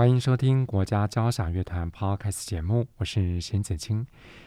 [0.00, 4.06] 欢迎收听国家交响乐团 Podcast 节目，我是沈子清。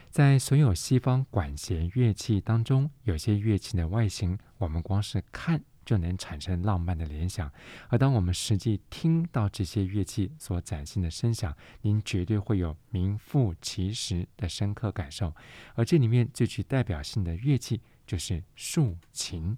[0.10, 5.62] 在所有西方管弦乐器当中，有些乐器的外形，我们光是看。
[5.86, 7.52] 就能产生浪漫的联想，
[7.90, 15.36] 而当我们实际听到这些乐器所展现的声响，您绝对会有名副其实的深刻感受。
[15.76, 19.56] 而这里面最具代表性的乐器就是竖琴。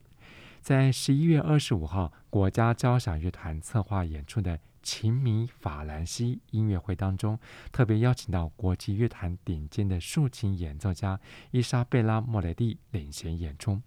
[0.61, 7.37] 在十一月二十五号，国家交响乐团策划演出的琴迷法兰西音乐会当中，
[7.71, 13.81] 特别邀请到国际乐坛顶尖的竖琴演奏家伊莎贝拉·莫雷蒂领衔演出。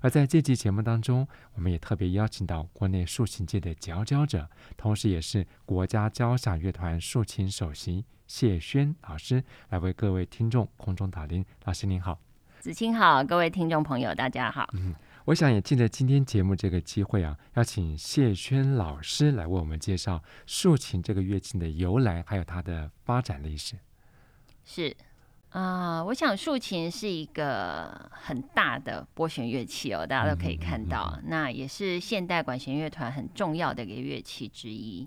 [0.00, 11.44] 而在这期节目当中，我们也特别邀请到国内竖琴界的佼佼者，同时也是国家交响乐团竖琴首席谢轩老师，来为各位听众空中打铃。
[11.64, 12.20] 老师您好，
[12.58, 14.68] 子清好，各位听众朋友大家好。
[14.72, 14.92] 嗯，
[15.30, 23.76] 我想也借着今天节目这个机会啊，要请谢轩老师来为我们介绍竖琴这个乐器的由来，还有它的发展历史。
[24.64, 24.96] 是。
[25.50, 35.06] 啊、呃，我想竖琴是一个很大的拨弦乐器哦，大家都可以看到，嗯嗯嗯、那也是现代管弦乐团很重要的一个乐器之一。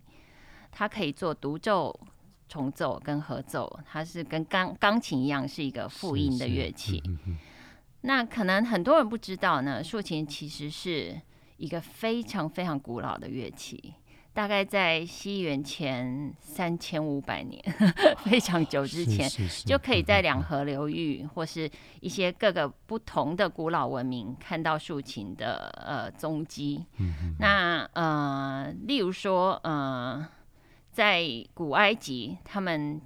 [0.72, 2.00] 它可以做独奏、
[2.48, 7.04] 重奏跟合奏，它是跟钢钢琴一样是一个复音的乐器。
[8.04, 11.20] 那可能很多人不知道呢，竖琴其实是
[11.58, 13.94] 一个非常非常古老的乐器。
[14.34, 17.62] 大概在西元前三千五百年，
[18.26, 19.30] 非常久之前，
[19.64, 21.70] 就可以在两河流域或是
[22.02, 26.84] 一些各个不同的古老文明看到竖琴的呃踪迹。
[27.38, 30.28] 那呃，例如说呃，
[30.92, 33.00] 在古埃及，他们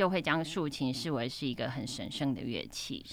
[0.00, 3.04] 就会将竖琴视为是一个很神圣的乐器。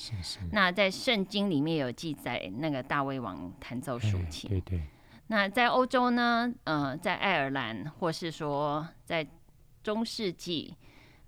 [0.53, 4.49] 那在圣经里面有记载，那个大卫王弹奏竖琴。
[4.49, 4.81] 对对。
[5.27, 6.49] 那在欧洲呢？
[6.63, 9.27] 呃，在爱尔兰，或是说在
[9.83, 10.73] 中世纪，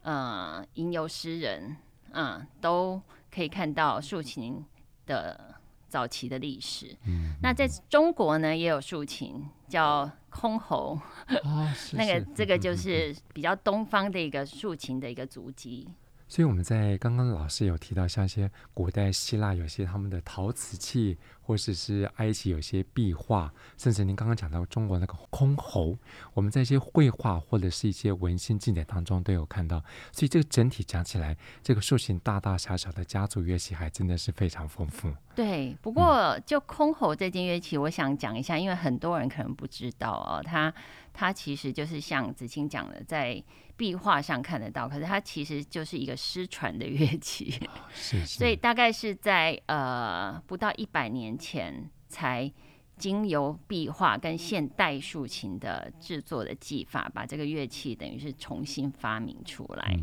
[0.04, 1.76] 呃，吟游诗人，
[2.12, 4.66] 嗯、呃，都可以看到竖琴
[5.08, 5.56] 的
[5.90, 6.96] 早期的历史。
[7.06, 11.00] 嗯，那在中国呢，也有竖琴，叫箜篌。
[11.44, 15.90] 哦、那个这个就是比较东方的一个竖琴的一个足迹。
[16.28, 21.18] 所以我们在刚刚老师有提到，像一些古代希腊有些他们的陶瓷器，
[21.50, 25.98] 或者是埃及有些壁画，甚至您刚刚讲到中国那个箜篌，
[26.36, 29.84] 我们在一些绘画或者是一些文献记载当中都有看到。
[30.12, 35.12] 所以这个整体讲起来，这个竖琴大大小小的家族乐器还真的是非常丰富。
[35.34, 40.72] 对，不过就箜篌这件乐器，我想讲一下，因为很多人可能不知道哦，它
[41.12, 43.44] 它其实就是像子清讲的，在
[43.76, 47.50] 壁画上看得到，可是它其实就是一个失传的乐器，
[47.94, 52.52] 是是， 所以大概是在呃不到一百年前才
[52.98, 59.98] 经由壁画跟现代竖琴的制作的技法，把这个乐器等于是重新发明出来，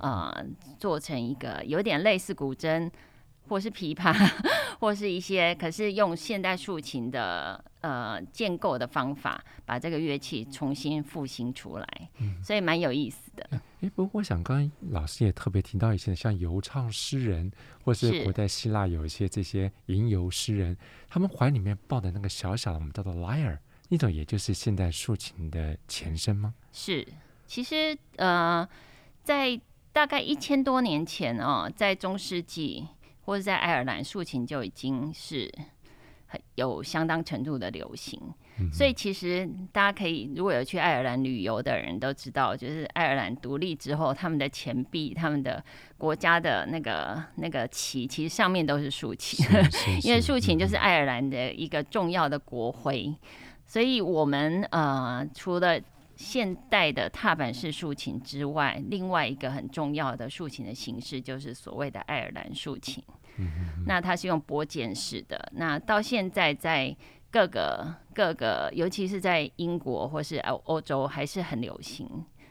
[0.00, 0.44] 呃，
[0.76, 2.90] 做成一个有点类似古筝。
[3.50, 4.14] 或是琵琶，
[4.78, 13.44] 或是一些，可是用现代竖琴的呃建构的方法，把这个乐器重新复兴出来，嗯、所以蛮有意思的。
[13.50, 17.50] 哎、欸，不过我想刚刚老师也特别提到一些，像游唱诗人，
[17.82, 20.76] 或是古代希腊有一些这些吟游诗人，
[21.08, 26.54] 他们怀里面抱的那个小小的，我们叫做 lyre，那种也就是现代竖琴的前身吗？
[26.72, 27.04] 是，
[27.48, 28.68] 其实呃，
[29.24, 29.60] 在
[29.92, 32.86] 大概一千多年前哦，在中世纪。
[33.22, 35.52] 或者在爱尔兰，竖琴就已经是
[36.26, 38.20] 很有相当程度的流行，
[38.60, 45.62] 嗯、所以其实大家可以如果有去爱尔兰旅游的人都知道，就是爱尔兰独立之后，他们的钱币、他们的
[45.98, 49.44] 国家的那个那个旗，其实上面都是竖琴，
[50.04, 53.12] 因为竖琴就是爱尔兰的一个重要的国徽，
[53.66, 55.80] 所以我们呃除了
[56.20, 63.02] 现代的踏板式竖琴之外，另外一个很重要的竖琴的形式就是所谓的爱尔兰竖琴。
[63.86, 66.94] 那它是用拨键式的，那到现在在
[67.30, 72.06] 各个各个，尤其是在英国或是欧欧洲，还是很流行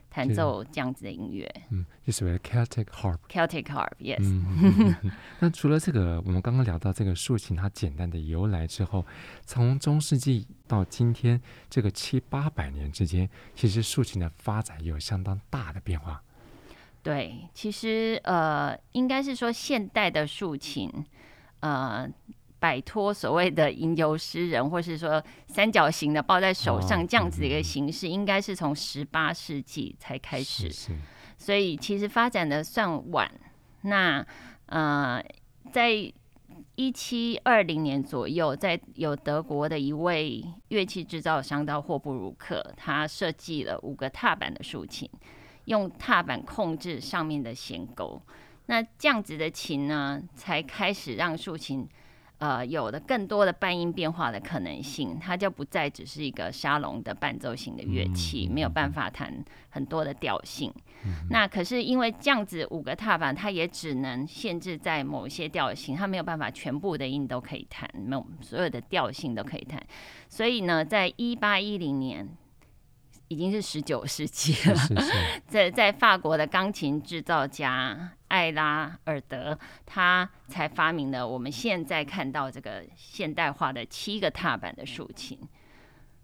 [0.10, 1.50] 弹奏这样子的音乐。
[1.70, 3.18] 嗯，就是 Celtic harp。
[3.30, 4.18] Celtic harp，yes。
[4.22, 4.96] 嗯，
[5.40, 9.06] 那除了这个，我们刚刚聊到这个竖琴它简单的由来之后，
[9.46, 11.40] 从中世纪到今天
[11.70, 16.22] 这个七八百年之间，其实竖琴的发展有相当大的变化。
[17.02, 20.92] 对，其实呃，应该是说现代的竖琴，
[21.62, 22.06] 呃，
[22.60, 30.70] 摆脱所谓的吟游诗人， 或是说三角形的抱在手上这样子的一个形式，应该是从十八世纪才开始，
[31.38, 33.32] 所以其实发展的算晚。
[33.84, 34.26] 那
[34.66, 35.24] 呃，
[35.72, 35.92] 在
[36.76, 45.10] 一七二零年左右，在有德国的一位乐器制造商到霍布鲁克，他设计了五个踏板的竖琴。
[45.66, 48.20] 用踏板控制上面的弦钩，
[48.66, 51.88] 那这样子的琴呢，才开始让竖琴
[52.40, 59.34] 呃有的更多的半音变化的可能性，它就不再只是一个沙龙的伴奏型的乐器，没有办法弹
[59.70, 60.74] 很多的调性。
[61.30, 69.82] 那可是因为这样子五个踏板，它也只能限制在某些调性，它没有办法全部的音都可以弹，没有所有的调性都可以弹。
[70.28, 72.28] 所以呢，在一八一零年。
[73.30, 75.14] 已经是十九世纪了，是是是
[75.48, 85.40] 在在法国的钢琴制造家艾拉尔德，他才发明了我们现在看到这个现代化的七个踏板的竖琴。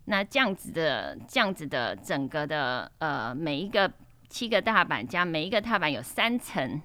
[0.06, 3.92] 那这样子的这样子的整个的呃每一个
[4.28, 6.82] 七个踏板加每一个踏板有三层，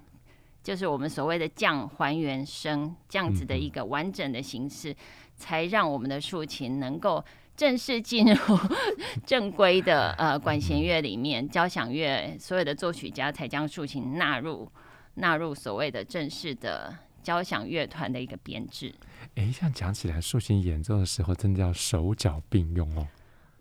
[0.61, 4.95] 就是我们所谓的降还原声这样子的一个完整的形式，
[5.35, 7.25] 才让我们的竖琴能够。
[7.61, 8.59] 正式进入
[9.23, 14.67] 正规的呃管弦乐里面，交响乐所有的作曲家才将竖琴纳入
[15.13, 16.91] 纳入所谓的正式的
[17.21, 18.91] 交响乐团的一个编制。
[19.35, 23.07] 哎，这样讲起来，竖琴演奏的时候真的要手脚并用哦。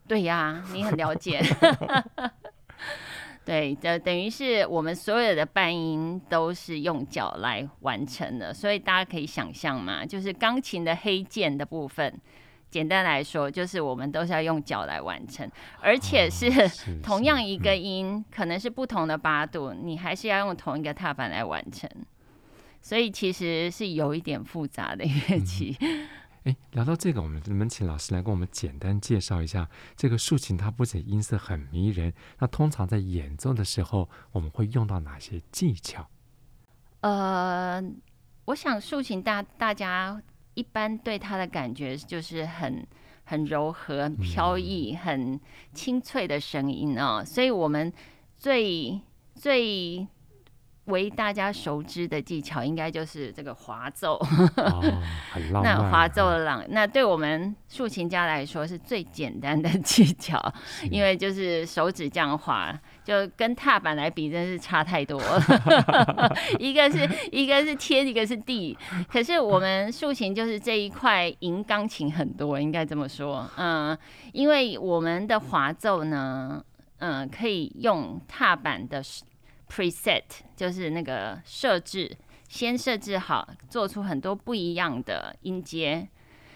[0.08, 1.42] 对呀，你很了解。
[3.44, 12.18] 对，等等于是我们所有的半音都是用脚来完成的，所以大家可以想象嘛，就是钢琴的黑键的部分。
[12.70, 15.50] 简单来说，就是我们都是要用脚来完成，
[15.80, 16.48] 而且是
[17.02, 21.90] 同样一个音，可能是不同的八度，你还是要用同一个踏板来完成。
[22.80, 25.76] 所以其实是有一点复杂的乐器。
[26.44, 30.56] 哎，聊到这个，我们能不能请老师来跟我们简单介绍一下这个竖琴？
[30.56, 36.08] 它不仅音色很迷人，那通常在演奏的时候，我们会用到哪些技巧？
[37.00, 37.82] 呃，
[38.46, 40.22] 我想竖琴大大家。
[40.60, 42.86] 一般对他的感觉就是很
[43.24, 45.40] 很柔和、很飘逸、很
[45.72, 47.92] 清脆的声音哦，所以我们
[48.36, 49.00] 最
[49.34, 50.06] 最。
[50.86, 54.14] 为大家熟知的技巧，应该就是这个滑奏。
[54.56, 54.82] 哦、
[55.62, 60.36] 那滑奏的浪，那对我们竖琴家来说是最简单的技巧，
[60.90, 62.76] 因为就是手指这样滑，
[63.10, 65.42] 就跟踏板来比，真是差太多了。
[66.60, 68.78] 一个是一个是天，一个是地。
[69.08, 73.50] 可是我们竖琴就是这一块赢钢琴很多，应该这么说。
[73.56, 73.98] 嗯，
[74.32, 76.64] 因为我们的滑奏呢，
[76.98, 79.02] 嗯，可以用踏板的。
[79.72, 80.24] preset
[80.56, 82.10] 就是那个设置，
[82.48, 86.08] 先设置好，做出很多不一样的音阶，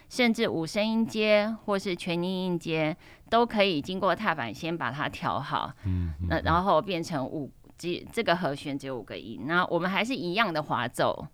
[0.09, 2.97] 甚至五声音阶或是全音音阶
[3.31, 5.73] 都可以经过踏板先把它调好。
[5.85, 11.27] 嗯，那然后变成五，这这个和弦只有五个音，那我们还是一样的滑奏。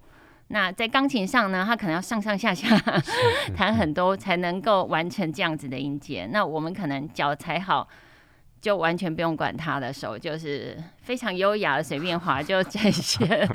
[0.48, 2.76] 那在钢琴上呢，它可能要上上下下
[3.56, 6.28] 弹很多才能够完成这样子的音阶。
[6.32, 7.88] 那我们可能脚踩好。
[8.60, 13.48] 就完全不用管他的手，就是非常优雅的随便滑，就这些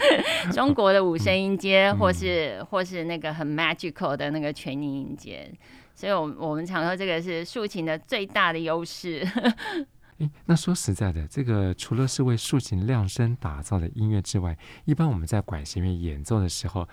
[0.51, 5.47] 中国的五声音阶，或是或是那个很 magical 的那个全音音阶。
[5.95, 9.25] 所以，我我们常说这个是竖琴的最大的优势。
[10.19, 16.87] 诶，那说实在的，这个除了是为竖琴量身打造的音乐之外，一般我们在管弦乐演奏的时候。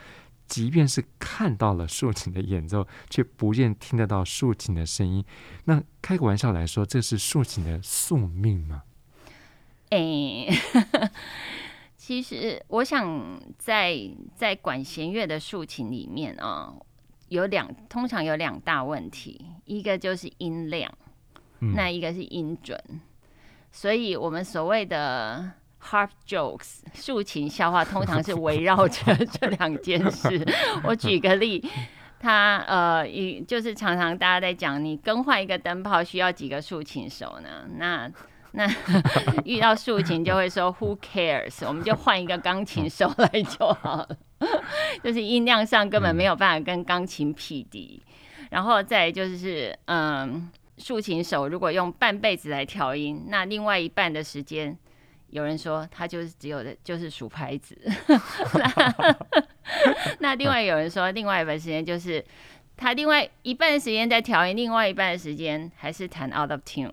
[0.49, 5.25] 即便是看到了竖琴的演奏，却不见听得到竖琴的声音。
[5.64, 8.82] 那开个玩笑来说，这是竖琴的宿命吗？
[9.88, 10.50] 哎、欸，
[11.97, 13.97] 其实我想在
[14.37, 16.75] 在管弦乐的竖琴里面啊，
[17.32, 20.92] 有两通常有两大问题，一个就是音量，
[21.60, 22.78] 嗯、那一个是音准。
[23.70, 25.52] 所以我们所谓的。
[25.84, 30.40] Harp jokes，竖琴笑话通常是围绕着 这两件事。
[30.84, 31.60] 我举个例，
[32.20, 37.66] 他呃，一就是常常大家在讲，你更换一个灯泡需要几个竖琴手呢？
[37.78, 38.08] 那
[38.52, 38.64] 那
[39.44, 41.66] 遇到竖琴就会说 Who cares？
[41.66, 44.08] 我们就换一个钢琴手来就好了。
[45.02, 48.02] 就是音量上根本没有办法跟钢琴匹敌。
[48.50, 54.76] 然后再就是，嗯，竖琴手如果用半辈子来调音，那另外一半的时间。
[55.30, 57.75] 有人说他就是只有的，就是数拍子。
[60.20, 62.22] 那另外有人说，另外一半时间就是
[62.76, 66.92] 他另外一半的时间在调音，另外一半的时间还是弹 out of tune，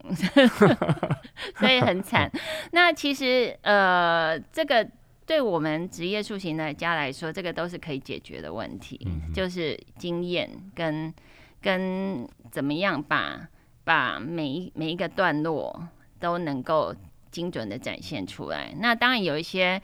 [1.59, 2.31] 所以很惨。
[2.71, 4.87] 那其实呃，这个
[5.29, 11.13] 对我们职业竖琴的家来说，这个都是可以解决的问题，嗯、就是经验跟
[11.61, 13.47] 跟怎么样把
[13.83, 15.87] 把每一每一个段落
[16.19, 16.95] 都能够
[17.29, 18.73] 精准的展现出来。
[18.79, 19.79] 那当然有一些。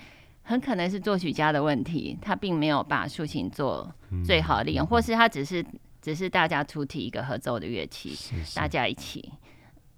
[0.48, 3.92] 很可能是作曲家的问题，他并没有把竖琴做
[4.24, 5.66] 最好的利用，嗯、或是他只是
[6.00, 9.28] 只是大家出题一个合奏的乐器，是是大家一起。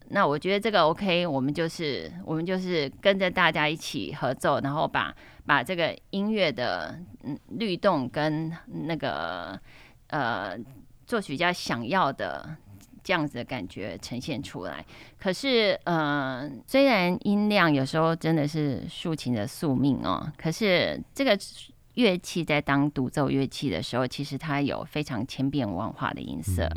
[0.10, 8.52] 那我觉得这个 OK，我们就是我们就是跟着大家一起合奏，然后把把这个音乐的嗯律动跟
[8.86, 9.60] 那个
[10.08, 10.58] 呃
[11.06, 12.58] 作曲家想要的。
[13.04, 14.86] 这样子的感觉呈现出来，
[15.18, 21.32] 可是，呃，虽然音量有时候真的是竖琴的宿命哦，可是这个
[21.98, 26.70] 乐器在当独奏乐器的时候，其实它有非常千变万化的音色。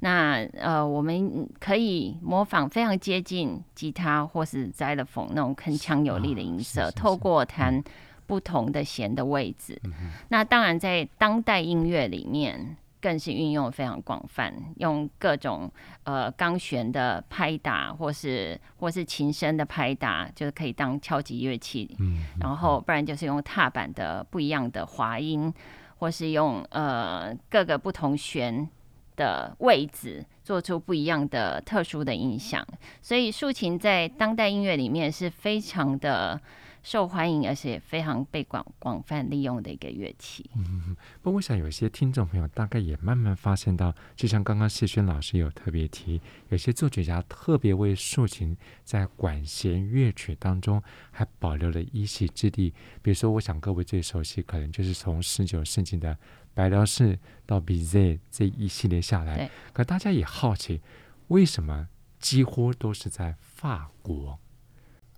[0.00, 7.82] 那呃，我们可以模仿非常接近吉他或是 xylophone 那种铿锵有力的音色，透过弹
[8.26, 9.80] 不同的弦的位置。
[9.84, 9.92] 嗯、
[10.28, 12.76] 那当然，在当代音乐里面。
[13.00, 15.70] 更是运用非常广泛，用各种
[16.04, 21.96] 呃钢弦的拍打，或是或是琴声的拍打，就是可以当敲击乐器。
[22.00, 25.52] 嗯，然后不然就是用踏板的不一样的滑音，
[25.98, 28.68] 或是用呃各个不同弦
[29.16, 32.66] 的位置，做出不一样的特殊的音响。
[33.00, 36.40] 所以竖琴在当代音乐里面是非常的。
[36.82, 40.48] 受欢迎，而且非常被广广泛利用的一个乐器。
[40.56, 52.72] 嗯，不过我想有些听众朋友大概也慢慢发现到，就像刚刚谢轩老师有特别提，有些作曲家特别为竖琴在管弦乐曲当中还保留了一席之地。
[53.02, 56.16] 比如说，我想各位最熟悉，可能就是从十九世纪的
[56.54, 59.36] 白辽士到 Bizet 这一系列下来。
[59.36, 60.80] 对可大家也好奇，
[61.28, 64.38] 为什么几乎都是在法国？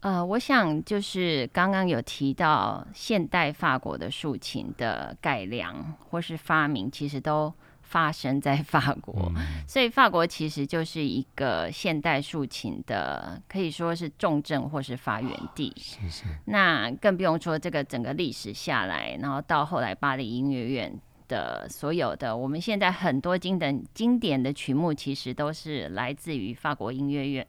[0.00, 7.52] 呃，我想就是刚刚有提到现代法国的竖琴的改良或是发明，其实都
[7.82, 15.70] 发生在法国，嗯、所以法国其实就是一个现代竖琴的可以说是重镇或是发源地。
[15.76, 16.24] 是是。
[16.46, 27.46] 那更不用说这个整个历史下来，然后到后来巴黎音乐院的所有的，我们现在很多经典经典的曲目，其实都是来自于法国音乐院。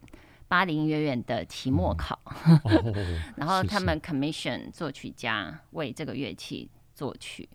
[0.51, 2.19] 巴黎音乐院的期末考，
[3.37, 7.47] 然后他们 commission 作曲家为这个乐器作曲，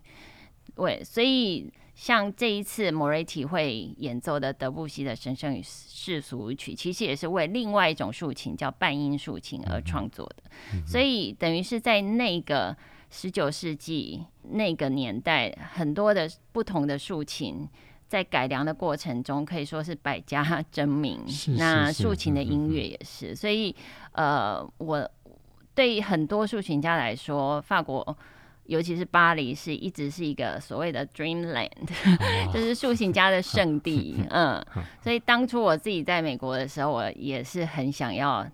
[0.77, 12.75] 为所以像这一次莫瑞体会演奏的德布西的《神圣与世俗舞曲》，其实也是为另外一种竖琴叫半音竖琴而创作的，所以等于是在那个
[13.11, 17.69] 十九世纪那个年代，很多的不同的竖琴。
[18.07, 21.19] 在改良的过程中，可以说是百家 争鸣。
[21.27, 23.75] 是是是，那竖琴的音乐也是，嗯嗯，所以
[24.13, 25.09] 呃，我
[25.75, 28.17] 对很多竖琴家来说，法国
[28.65, 31.69] 尤其是巴黎，是一直是一个所谓的 dreamland，
[32.05, 34.15] 哦、 就是竖琴家的圣地。
[34.31, 34.63] 嗯，
[35.01, 38.45] 所以当初我自己在美国的时候，我也是很想要。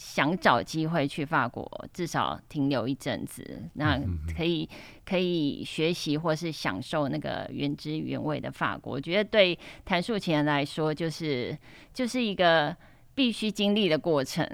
[0.00, 4.00] 想找机会去法国，至少停留一阵子，那
[4.34, 4.66] 可以
[5.04, 8.94] 可以学习或是享受那个原汁原味的法国。
[8.94, 11.56] 我觉得对谭素琴人来说，就是
[11.92, 12.74] 就是一个
[13.14, 14.48] 必须经历的过程。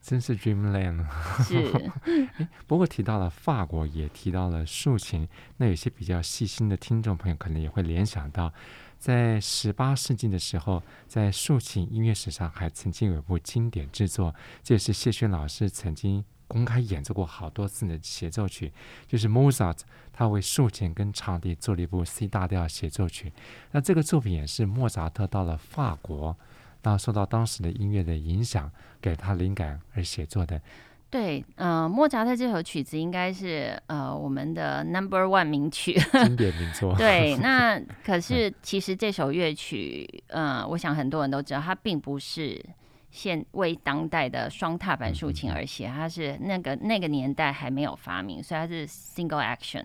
[0.00, 1.04] 真是 dreamland。
[1.44, 1.90] 是。
[2.66, 8.52] 不过提到了法国，也提到了竖琴，那有些比较细心的听众朋友可能也会联想到。
[8.98, 14.32] 在十八世纪的时候，在竖琴音乐史上还曾经有一部经典之作，
[14.62, 18.72] 这也是谢轩老师曾经公开演奏过好多次的协奏曲，
[19.08, 19.78] 就是 Mozart
[20.12, 23.32] 他为竖琴跟长笛做了一部 C 大调协奏曲。
[23.72, 26.36] 那这个作品也是莫扎特到了法国，
[26.82, 28.70] 那受到当时的音乐的影响，
[29.00, 30.60] 给他灵感而写作的。
[31.08, 35.92] 对，呃，莫扎特这首曲子应该是呃我们的 Number One 名曲，
[36.24, 36.96] 经典名作。
[36.96, 42.64] 对， 那可是其实这首乐曲，呃，我想很多人都知道，它并不是
[43.10, 49.84] 现为当代的双踏板竖琴而写，它是那个那个年代还没有发明，所以它是 Single Action。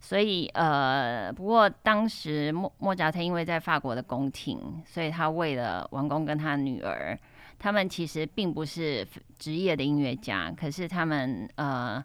[0.00, 7.18] 所以呃，不过当时莫莫扎特因为在法国的宫廷，所以他为了王公跟他女儿。
[7.60, 9.04] 他们其实并不是
[9.36, 12.00] 职业的音乐家，可是他们呃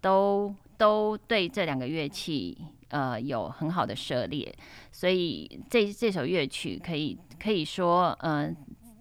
[0.00, 2.56] 都都对这两个乐器
[2.88, 4.54] 呃有很好的涉猎，
[4.92, 8.48] 所以这这首乐曲可以可以说呃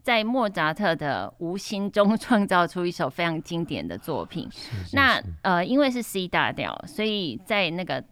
[0.01, 4.49] 在莫扎特的无心中 创造出一首非常经典的作品。
[4.51, 8.03] 是是是，那呃因为是 C 大调，所以在那个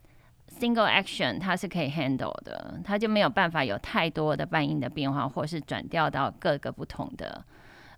[0.59, 7.43] single action 它是可以 handle 的，它就没有办法有太多的半音的变化，或是转调到各个不同的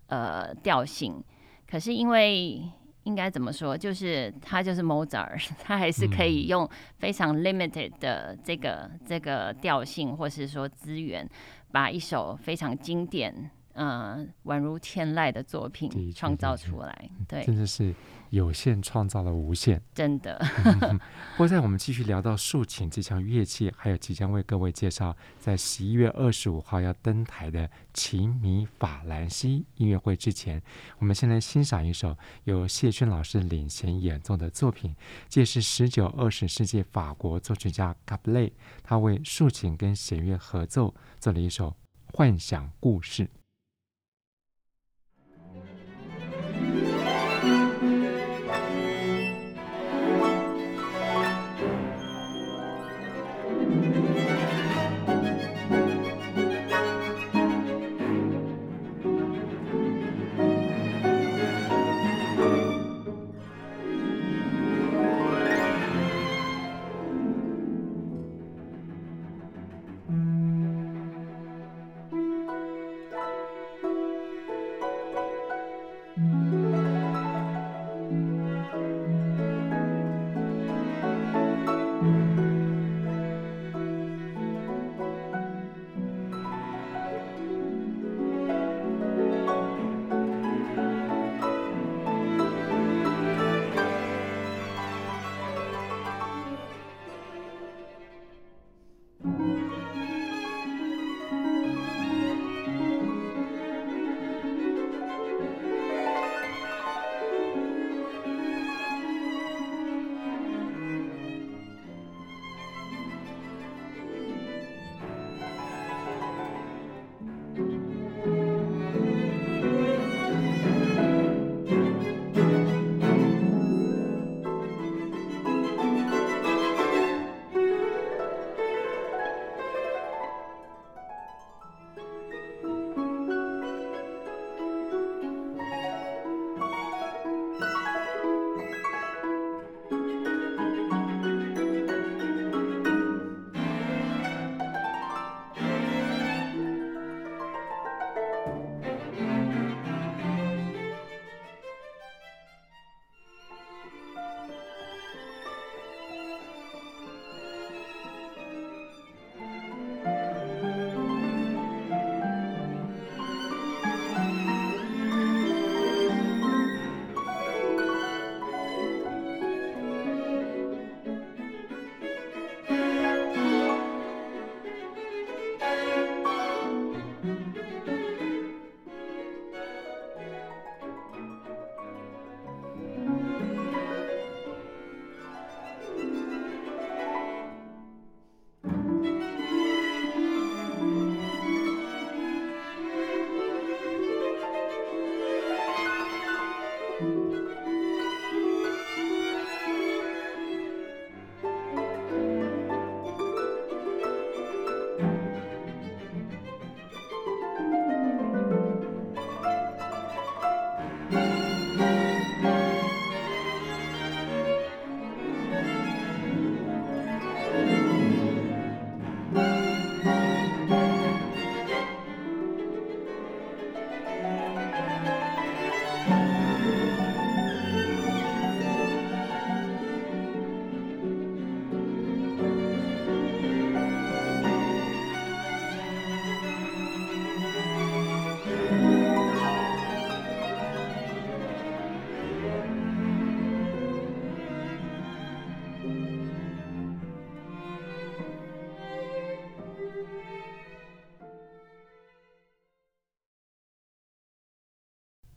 [0.06, 1.22] 呃调性。
[1.68, 2.62] 可是因为
[3.04, 11.28] 应该怎么说，就是它就是 Mozart， 它还是可以用非常 limited 的这个、嗯、这个调性，或是说资源，
[11.72, 13.50] 把一首非常经典。
[13.74, 17.94] 嗯，宛如天籁的作品创造出来，对，真的是
[18.32, 20.42] 有限创造了无限，真的。
[21.36, 30.62] 不过，在我们继续聊到竖琴这项乐器，还有即将为各位介绍在十一月二十五号要登台的奇米法兰西音乐会之前，
[30.98, 34.96] 我们先来欣赏一首由谢轩老师领衔演奏的作品，
[35.28, 38.50] 这是十九二十世纪法国作曲家卡布雷，
[38.82, 41.76] 他为竖琴跟弦乐合奏做了一首
[42.14, 43.28] 幻想故事。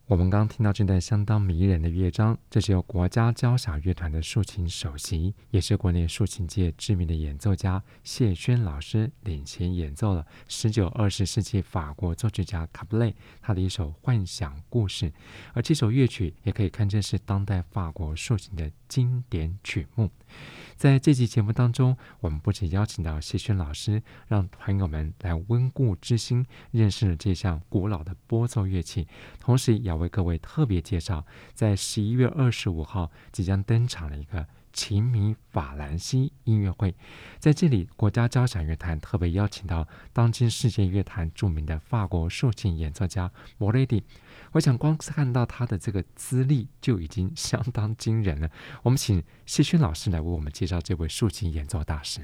[0.08, 15.12] 我们刚听到这段相当迷人的乐章，这是由国家交响乐团的竖琴首席，也是国内竖琴界知名的演奏家谢轩老师领衔演奏了十九二十世纪法国作曲家卡布雷他的一首幻想故事，
[15.54, 20.08] 而这首乐曲也可以看成是当代法国竖琴的经典曲目。
[20.76, 29.08] 在这期节目当中，我们不仅邀请到谢轩老师，让朋友们来温故知新，认识了这项古老的拨奏乐器，
[29.40, 36.94] 同时也为各位特别介绍，在十一月二十五号即将登场的一个琴迷法兰西音乐会。
[37.38, 44.04] 在这里，国家交响乐团特别邀请到当今世界乐坛著名的法国竖琴演奏家莫雷迪。
[44.52, 48.50] 我想，光是看到他的这个资历就已经相当惊人了。
[48.82, 52.20] 我们请谢勋老师来为我们介绍这位竖琴演奏大师。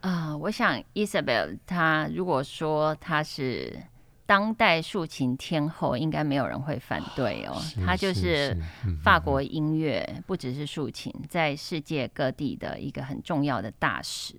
[0.00, 3.82] 啊、呃，我想 Isabel，他如果说他是
[4.26, 7.56] 当代竖琴天后，应该没有人会反对哦。
[7.86, 8.54] 他就是
[9.02, 14.34] 法国音乐，不只是竖琴，在世界各地的一个很重要的大使。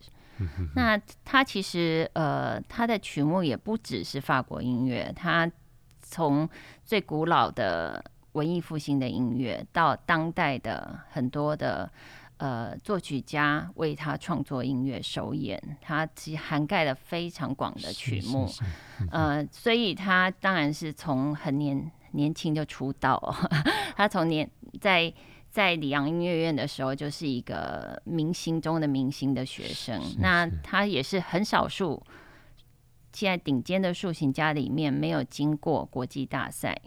[0.75, 5.49] 那他其实呃，他的曲目也不只是法国音乐，他。
[6.09, 6.47] 从
[6.85, 11.91] 最古老的文艺复兴的音乐，到当代的很多的
[12.37, 18.49] 呃作曲家为他创作音乐首演，他其实涵盖了非常广的曲目，
[19.11, 23.35] 呃，所以他当然是从很年年轻就出道，哦，
[23.95, 25.11] 他从年在
[25.49, 32.01] 在里昂音乐院的时候就是一个明星中的明星的学生，那他也是很少数。
[33.13, 36.79] 现在顶尖的竖琴家里面，没有经过国际大赛，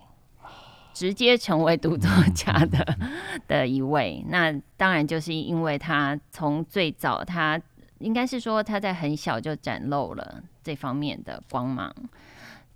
[0.92, 2.98] 直接成为独奏家的
[3.48, 4.24] 的一位。
[4.28, 7.60] 那当然就是因为他从最早，他
[7.98, 11.94] 应该是说他在很小就展露了这方面的光芒。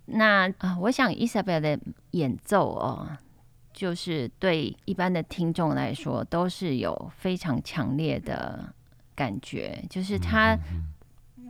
[0.05, 1.79] 那啊，我想 Isabelle 的
[2.11, 3.07] 演奏哦，
[3.73, 8.73] 就是对一般的听众来说，都是有非常强烈的
[9.15, 10.57] 感觉，就是他。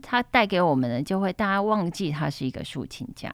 [0.08, 3.34] 他带给我们的，就会大家忘记他是一个竖琴家，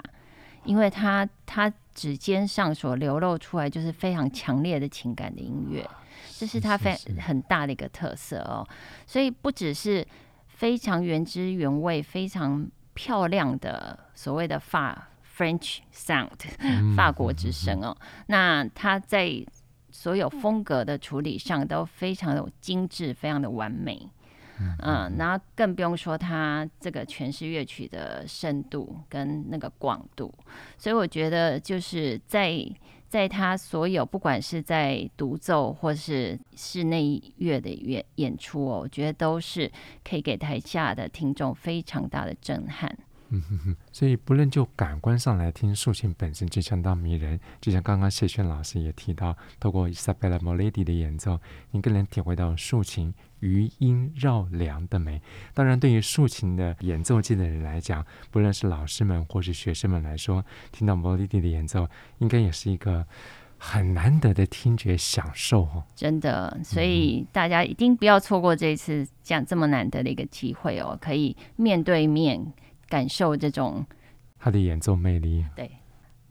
[0.63, 5.87] 因为他他指尖上所流露出来就是非常强烈的情感的音乐，
[6.37, 8.67] 这是他非很大的一个特色哦。
[9.05, 10.05] 所以不只是
[10.47, 16.29] 非常原汁原味、非常漂亮的所谓的法 French sound
[16.95, 17.95] 法国之声哦，
[18.27, 19.43] 那他在
[19.89, 24.09] 所有风格的处理上都非常的精致，非常的完美。
[24.79, 30.33] 嗯，然后更不用说他这个诠释乐曲的深度跟那个广度，
[30.77, 32.65] 所以我觉得就是在
[33.07, 39.69] 在他所有不管是在独奏或是室内乐的演演出哦，我觉得都是
[40.03, 42.97] 可以给台下的听众非常大的震撼。
[43.33, 47.39] 嗯哼哼，所以不论就感官上来听，竖琴本身就相当迷人。
[47.61, 51.39] 就像刚刚谢轩老师也提到，透过 Isabelle Moletti 的演奏，
[51.71, 55.21] 你更能体会到竖琴余音绕梁的美。
[55.53, 63.07] 当然，对于竖琴的演奏界的人来讲，不论是老师们或是学生们来说，听到 Moletti 的演奏，应该也是一个
[63.57, 65.85] 很难得的听觉享受哦。
[65.95, 72.51] 真的，所以大家一定不要错过这一次这样这么难得的一个机会哦，可以面对面。
[72.91, 73.85] 感受这种
[74.37, 75.45] 他的演奏魅力。
[75.55, 75.71] 对，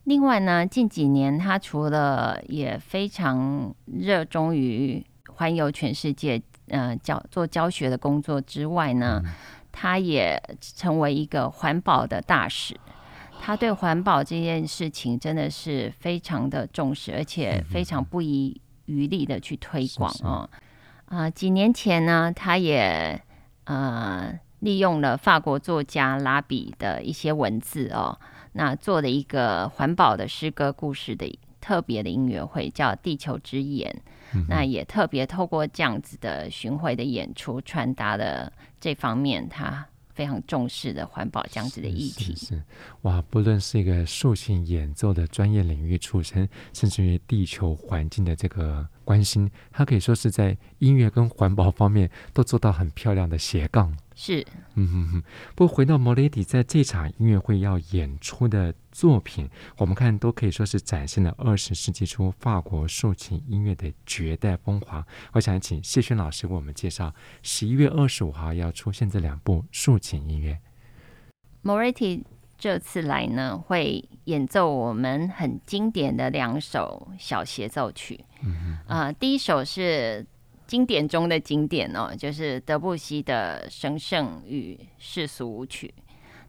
[0.04, 9.32] 另外呢，近几年他除了也非常热衷于环游全世界，呃，教做教学的工作之外呢，嗯、
[9.72, 12.78] 他也成为一个环保的大使。
[13.40, 20.50] 他对环保这件事情真的是非常的重视，而且非常不遗余力的去推广哦。
[21.06, 23.18] 啊、呃，几年前呢，他也
[23.64, 24.38] 呃。
[24.60, 28.18] 利用了法国作家拉比的一些文字哦，
[28.52, 34.02] 那做了一个环保的诗歌故事的特别的音乐会，叫《地球之眼》。
[34.32, 42.34] 嗯、那也特别透过这样子的巡回的演出，传达了这方面他非常重视的环保这样子的议题。
[42.36, 42.62] 是，
[43.02, 53.96] 哇，不论是一个竖琴演奏的专业领域出身，甚至于地球环境的这个关心，他可以说是在音乐跟环保方面都做到很漂亮的斜杠。
[54.22, 55.22] 是，嗯哼哼。
[55.54, 65.02] 不过回到莫雷迪在这场音乐会要演出的作品，我们看都可以说是展现了二十世纪初法国竖琴音乐的绝代风华。
[65.32, 70.58] 我想请谢轩老师为我们介绍十一月二十五号要出现这两部竖琴音乐。
[71.62, 72.22] 莫雷迪
[72.58, 78.22] 这次来呢，会演奏我们很经典的两首小协奏曲。
[78.42, 78.94] 嗯哼哼。
[78.94, 80.26] 啊、呃，第一首是。
[80.70, 85.92] 经典中的经典哦，就是德布西的《神圣与世俗舞曲》。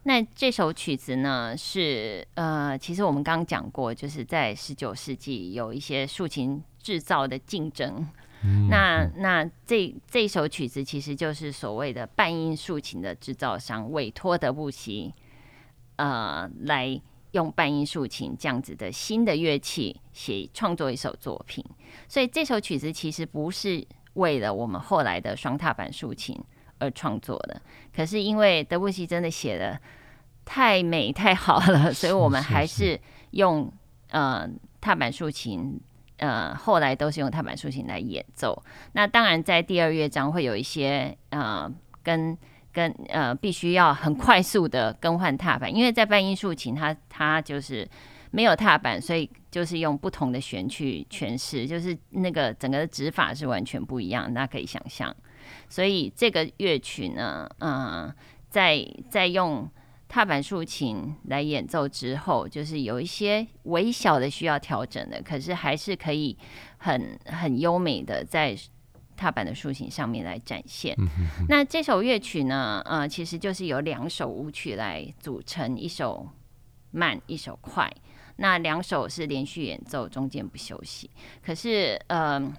[0.04, 8.06] 那这首曲子呢，是呃，其实我们刚刚讲过，就是在十九世纪有一些竖琴制造的竞争。
[8.44, 15.12] 嗯、那那这这首曲子其实就是所谓的半音竖琴的制造商委托德布西，
[15.96, 17.00] 呃，来
[17.32, 21.64] 用半音竖琴这样子的新的乐器写创作一首作品。
[22.06, 23.84] 所以这首曲子其实不是。
[24.14, 26.38] 为了我们后来的双踏板竖琴
[26.78, 27.60] 而创作的，
[27.94, 29.78] 可是因为德布西真的写的
[30.44, 32.98] 太美太好了，所以我们还是
[33.30, 33.72] 用
[34.10, 34.48] 呃
[34.80, 35.80] 踏板竖琴
[36.18, 38.62] 呃后来都是用踏板竖琴来演奏。
[38.92, 41.70] 那当然在第二乐章会有一些呃
[42.02, 42.36] 跟
[42.72, 47.88] 跟呃必须要很快速的更换踏板，因为在半音竖琴它它就是
[48.32, 55.14] 没有踏板，所以就是用不同的弦去诠释，就是那个整个的指法是完全不一样，大家可以想象。
[55.68, 58.14] 所以这个乐曲呢，嗯、呃，
[58.48, 59.68] 在在用
[60.08, 66.36] 踏板竖琴来演奏之后，就是有一些微小的需要调整的，可是还是可以
[66.78, 68.56] 很很优美的在
[69.16, 70.96] 踏板的竖琴上面来展现。
[71.48, 76.28] 那这首乐曲呢，呃，其实就是由两首舞曲来组成，一首
[76.92, 77.92] 慢，一首快。
[78.42, 81.08] 那两首是连续演奏，中间不休息。
[81.40, 82.52] 可是，呃，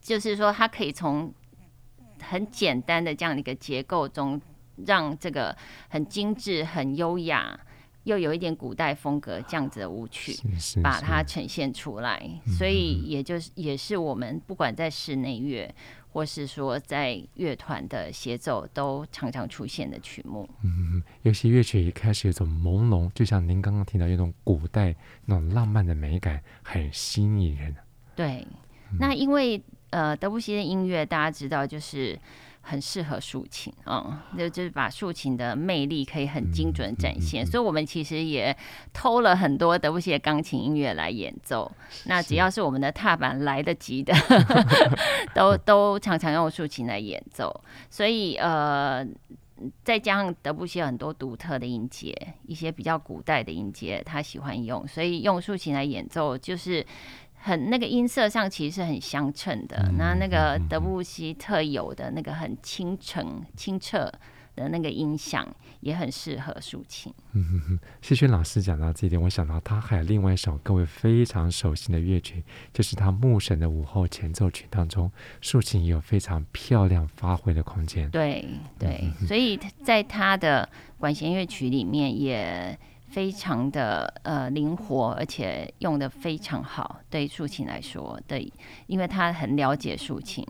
[0.00, 1.34] 就是说它可以从
[2.22, 4.40] 很简单的这样的一个结构中，
[4.86, 5.54] 让这个
[5.88, 7.58] 很精致、很优雅，
[8.04, 10.36] 又有一点古代风格这样子的舞曲，
[10.80, 12.22] 把它呈现出来。
[12.56, 15.68] 所以，也就是也是我们不管在室内乐，
[16.14, 20.48] 或是说在乐团的协奏，都常常出现的曲目。
[20.62, 27.74] 嗯，有些乐曲一开始有种朦胧，就像您刚刚提到有种古代那种浪漫的美感，很吸引人。
[28.14, 28.46] 对，
[29.00, 29.60] 那因为。
[29.90, 32.18] 呃，德布西的音乐大家知道，就是
[32.66, 37.42] 很适合竖琴啊，就、嗯、就是把竖琴的魅力可以很精准展现。
[37.42, 38.56] 嗯嗯嗯、所以，我们其实也
[38.92, 41.70] 偷了很多德布西的钢琴音乐来演奏。
[42.06, 44.14] 那只要是我们的踏板来得及的，
[45.34, 47.54] 都都常常用竖琴来演奏。
[47.90, 49.06] 所以，呃，
[49.84, 56.84] 再加上德布西有很多独特的音节，一些比较古代的音节，他喜欢用，所以用竖琴来演奏就是。
[57.46, 64.10] 很那个音色上其实是很相称的，嗯、那那个德布西特有的那个很清澄清澈
[64.56, 65.46] 的那个音响
[65.80, 67.12] 也很适合竖琴。
[67.32, 78.08] 嗯哼哼，谢轩老师讲到这一点，我想到他还有另外一首各位非常熟悉的乐曲，就是他牧神的午后前奏曲当中，竖琴也有非常漂亮发挥的空间。
[78.08, 78.42] 对
[78.78, 82.78] 对，所以在他的管弦乐曲里面也。
[83.14, 86.98] 非常的呃灵活，而且用的非常好。
[87.08, 88.52] 对竖琴来说，对，
[88.88, 90.44] 因为他很了解竖琴，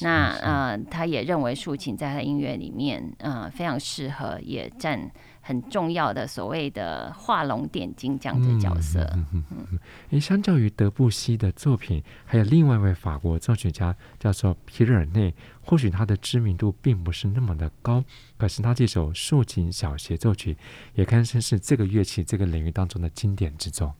[0.00, 5.10] 那呃，他也认为竖琴在他的音乐里面呃非常适合，也占。
[5.46, 9.08] 很重要的所谓的画龙点睛这样的角色。
[9.14, 9.78] 嗯嗯嗯。
[10.10, 15.32] 诶，相较于德布西的作品，还有另外一位法国作曲家叫做皮热尔内，
[15.62, 18.02] 或许他的知名度并不是那么的高，
[18.36, 20.56] 可是他这首竖琴小协奏曲
[20.94, 23.94] 也堪称是这个乐器这个领域当中的经典之作。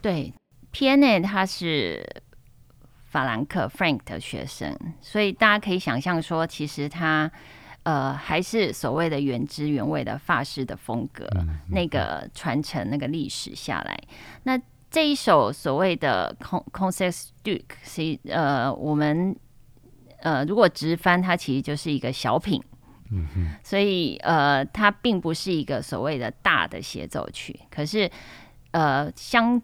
[0.00, 0.32] 对，
[0.70, 2.22] 皮热尔内他是
[3.06, 7.28] 法兰克 Frank 的学生，所以大家可以想象说，其实他。
[7.82, 11.26] 呃，还是所谓的原汁原味的法式的风格，
[11.68, 13.98] 那个传承那个历史下来。
[14.42, 19.34] 那这一首所谓的 Concert Duke，是呃，我们
[20.18, 22.62] 呃如果直翻，它其实就是一个小品。
[23.12, 27.58] 嗯哼所以呃，它并不是一个所谓的大的协奏曲。
[27.70, 28.10] 可是
[28.72, 29.60] 呃，相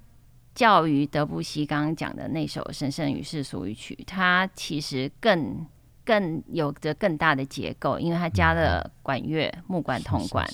[0.55, 5.67] 较于德布西刚刚讲的那首《神圣与世俗语曲》，它其实更。
[6.07, 10.49] 更有着更大的结构，因为它加了管乐、木管、铜管。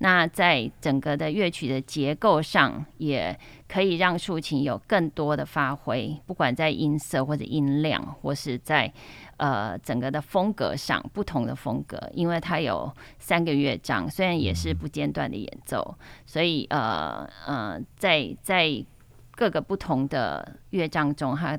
[0.00, 8.92] 那在整个的乐曲的结构上，也可以让竖琴有更多的发挥，不管在音色或者音量，或是在
[9.38, 11.98] 呃整个的风格上不同的风格。
[12.12, 18.84] 因为它有三个乐章，虽然也是不间断的演奏，所以呃呃，在在
[19.30, 21.58] 各个不同的乐章中，它。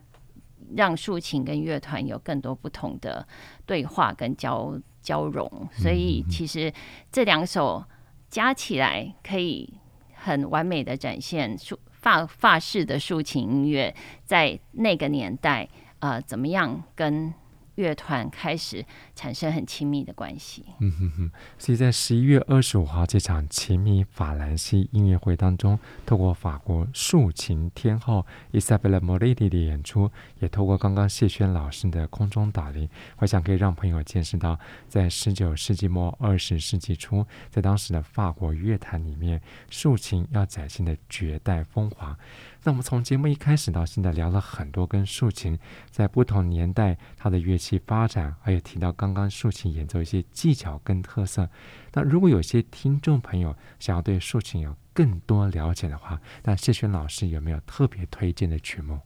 [0.76, 3.28] 让竖琴跟乐团有更多不同的
[3.66, 6.72] 对话跟交交融，所以其实
[7.12, 7.84] 这两首
[8.30, 9.74] 加起来可以
[10.14, 15.68] 很完美的展现竖法法式的竖琴音乐在那个年代
[16.00, 17.34] 呃怎么样跟。
[17.76, 18.86] 乐团开始
[19.20, 20.64] 产生很亲密的关系。
[20.80, 42.18] 嗯哼哼，所以在十一月二十五号这场情迷法兰西音乐会当中，透过法国竖琴天后伊莎贝拉·莫雷蒂的演出，也透过刚刚谢轩老师的空中打铃，我想可以让朋友见识到，在十九世纪末二十世纪初，在当时的法国乐坛里面，竖琴要展现的绝代风华。
[42.64, 45.58] 那我们从节目一开始到现在聊了很多跟竖琴
[45.90, 51.50] 在不同年代它的乐器发展，还有提到刚刚刚竖琴演奏一些技巧跟特色。
[51.94, 59.00] 那如果有些听众朋友想要对竖琴有更多了解的话，那谢轩老师有没有特别推荐的曲目？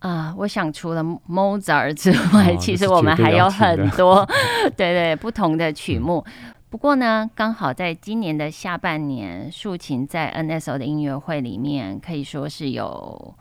[0.00, 4.24] 啊，我想除了 Mozart 之外，哦、其实我们还有很多
[4.76, 6.24] 对对不同的曲目。
[6.26, 13.34] 嗯不过呢，刚好在今年的下半年，竖琴在 NSO 的音乐会里面可以说是有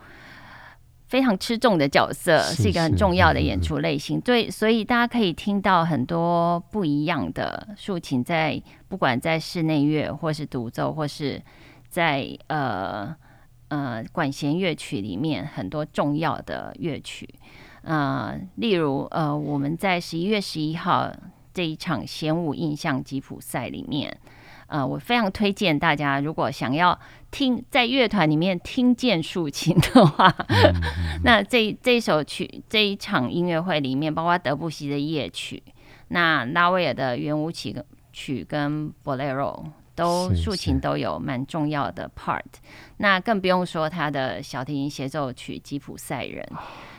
[1.08, 4.20] 非常吃重的角色，是，一个很重要的演出类型。
[4.20, 11.41] 对，所以大家可以听到很多不一样的竖琴，在不管在室内乐，或是独奏，或是
[11.89, 13.15] 在呃
[13.70, 17.28] 呃管弦乐曲里面很多重要的乐曲。
[17.84, 21.10] 呃，例如呃，我们在十一月十一号
[21.54, 24.17] 这一场弦舞印象吉普赛里面。
[24.68, 27.00] 呃，我非常推荐大家，如果想要
[27.32, 30.82] 听在乐团里面听见竖琴的话，嗯嗯、
[31.24, 35.64] 那这这一首曲这一场音乐会里面，包括德布西的夜曲，
[36.10, 37.76] 那拉威尔的圆舞曲
[38.12, 39.64] 曲跟 Bolero
[39.96, 42.42] 都竖琴都有蛮重要的 part，
[42.98, 46.46] 那更不用说他的小提琴协奏曲吉普赛人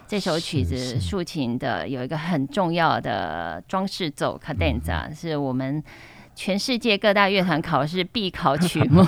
[0.07, 5.85] 这首曲子竖琴的有一个很重要的装饰奏 cadenza，是我们。
[6.39, 9.05] 全世界各大乐团考试必考曲目，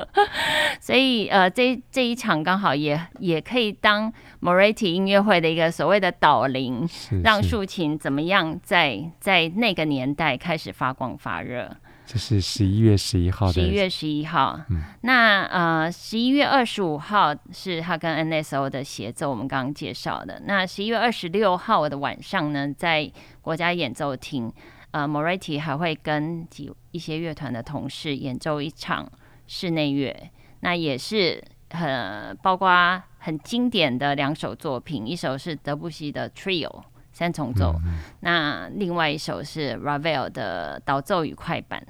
[0.80, 6.88] 所以呃，这这一场刚好也也可以当 Moretti 音乐会的一个所谓的导聆，
[7.22, 11.76] 让竖琴怎么样在在那个年代开始发光发热。
[12.06, 13.52] 这是十一月十一号的。
[13.52, 20.40] 十一月十一号，嗯、那呃，十一月二十五号是他跟 NSO 的协奏，我们刚刚介绍的。
[20.46, 24.50] 那十一月二十六号的晚上呢，在国家演奏厅。
[24.94, 29.10] 呃，Moretti 还会跟几一些乐团的同事演奏一场
[29.48, 30.30] 室内乐，
[30.60, 41.84] 那也是很包括很经典的两首作品，一首是德布西的 Trio 三重奏，嗯、那另外一首是 Ravel 的导奏与快板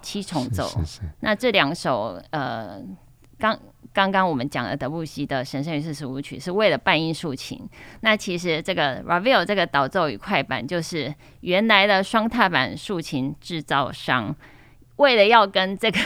[0.00, 0.68] 七重奏。
[0.68, 2.80] 是是是，那这两首呃
[3.40, 3.58] 刚。
[3.94, 7.60] 刚刚我们讲了德布西的《神圣与四十五曲》是为了半音竖琴，
[8.00, 14.34] 那其实这个 Ravel 这个导奏与快板就是原来的双踏板竖琴制造商。
[14.96, 15.98] 为了要跟这个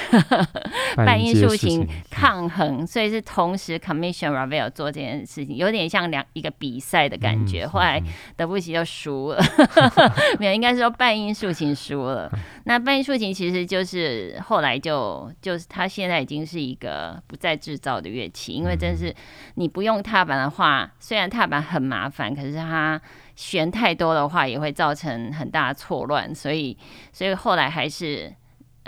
[0.96, 7.66] 半音竖琴抗衡，所以是同时 commission Ravel 做这件事情，有点像两一个比赛的感觉。
[7.66, 8.02] 后来
[8.34, 9.42] 德布西就输了，
[10.40, 12.30] 没有，应该是说半音竖琴输了。
[12.64, 19.14] 那半音竖琴其实就是后来就就是它现在已经是一个不再制造的乐器，因为真是
[19.56, 22.98] 你不用踏板的话，虽然踏板很麻烦，可是它
[23.36, 26.74] 弦太多的话也会造成很大的错乱，所以
[27.12, 28.32] 所以后来还是。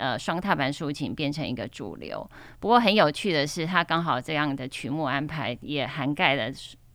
[0.01, 2.27] 呃，双踏板抒情变成一个主流。
[2.59, 6.51] 不过很有趣的是，它刚好这样的曲目安排也涵盖了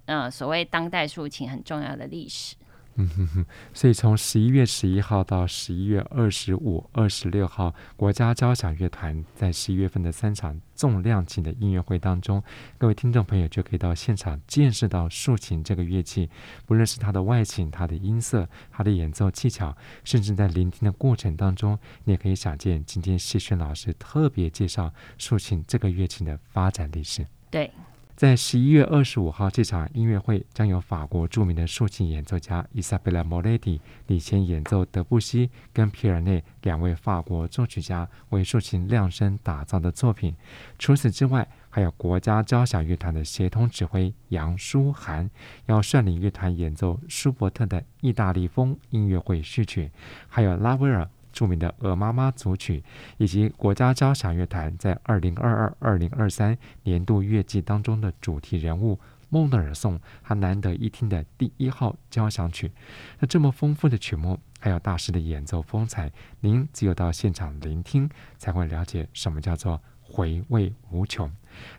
[0.07, 2.57] 呃所谓当代抒情很重要的历史。
[2.97, 12.43] 哼， 所以从十一月十一号到十一月二十五、二十六号，国家交响乐团在十一月份的三场重量级的音乐会当中，
[12.79, 16.31] 各位听众朋友就可以到现场见识到竖琴这个乐器，
[16.65, 27.27] 不论是它的外形、它的音色、它的演奏技巧，甚至在聆听的过程当中，你也可以想见今天谢轩老师特别介绍竖琴这个乐器的发展历史。
[27.51, 27.71] 对。
[28.17, 40.35] 在十一月二十五号这场音乐会，将由法国著名的竖琴演奏家伊莎贝拉·莫雷蒂领衔演奏德布西跟皮尔内两位法国作曲家为竖琴量身打造的作品。
[40.79, 45.29] 除此之外，还有国家交响乐团的协同指挥杨舒涵
[45.67, 49.91] 要率领乐团演奏舒伯特的意大利风音乐会序曲，
[50.27, 51.07] 还有拉威尔。
[51.37, 52.83] 著名的《鹅妈妈》组曲，
[53.19, 62.73] 以及国家交响乐团在二零二二、二零二三年度乐季当中的主题人物孟德尔颂，他难得一听的第一号交响曲。
[63.19, 71.31] 那这么丰富的曲目，还有大师的演奏风采，您只有到现场聆听，才会了解什么叫做回味无穷。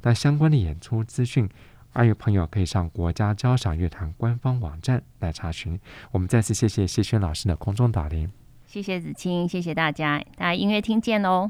[0.04, 1.50] 那相关的演出资讯，
[1.94, 5.80] 二位朋友可以上国家交响乐团官方网站来查询。
[6.12, 8.30] 我们再次谢谢谢轩老师的空中导聆。
[8.68, 11.50] 谢谢子清，谢谢大家，大家音乐厅见喽！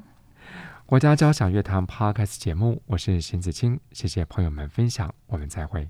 [0.85, 5.89] 国家交响乐团 Podcast 节目，我是邢子清，谢谢朋友们分享，我们再会。